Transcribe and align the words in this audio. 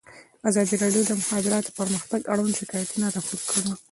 ازادي 0.49 0.75
راډیو 0.83 1.03
د 1.07 1.09
د 1.15 1.19
مخابراتو 1.21 1.75
پرمختګ 1.79 2.19
اړوند 2.33 2.57
شکایتونه 2.61 3.05
راپور 3.15 3.39
کړي. 3.49 3.71